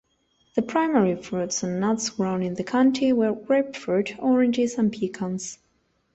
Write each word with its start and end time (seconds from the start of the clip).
The 0.55 0.63
primary 0.63 1.15
fruits 1.15 1.61
and 1.61 1.79
nuts 1.79 2.09
grown 2.09 2.41
in 2.41 2.55
the 2.55 2.63
county 2.63 3.13
were 3.13 3.33
grapefruit, 3.33 4.15
oranges, 4.17 4.79
and 4.79 4.91
pecans. 4.91 5.59